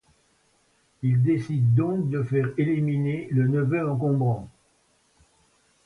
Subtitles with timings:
[1.03, 4.49] Il décide donc de faire éliminer le neveu encombrant.